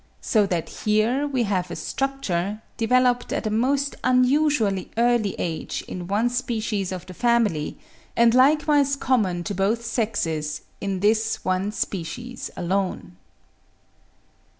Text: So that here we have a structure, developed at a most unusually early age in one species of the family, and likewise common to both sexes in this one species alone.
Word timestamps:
So 0.21 0.47
that 0.47 0.67
here 0.69 1.27
we 1.27 1.43
have 1.43 1.69
a 1.69 1.75
structure, 1.75 2.63
developed 2.75 3.31
at 3.31 3.45
a 3.45 3.51
most 3.51 3.93
unusually 4.03 4.89
early 4.97 5.35
age 5.37 5.83
in 5.87 6.07
one 6.07 6.27
species 6.31 6.91
of 6.91 7.05
the 7.05 7.13
family, 7.13 7.77
and 8.17 8.33
likewise 8.33 8.95
common 8.95 9.43
to 9.43 9.53
both 9.53 9.85
sexes 9.85 10.63
in 10.81 11.01
this 11.01 11.45
one 11.45 11.71
species 11.71 12.49
alone. 12.57 13.17